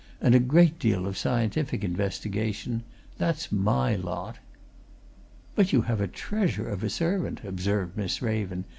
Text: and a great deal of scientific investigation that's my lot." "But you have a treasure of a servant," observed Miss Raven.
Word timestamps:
and 0.19 0.33
a 0.33 0.39
great 0.39 0.79
deal 0.79 1.05
of 1.05 1.15
scientific 1.15 1.83
investigation 1.83 2.81
that's 3.19 3.51
my 3.51 3.95
lot." 3.95 4.39
"But 5.53 5.71
you 5.73 5.83
have 5.83 6.01
a 6.01 6.07
treasure 6.07 6.67
of 6.67 6.83
a 6.83 6.89
servant," 6.89 7.41
observed 7.45 7.95
Miss 7.95 8.19
Raven. 8.19 8.65